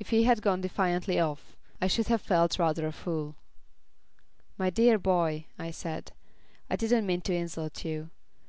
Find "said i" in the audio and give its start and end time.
5.70-6.74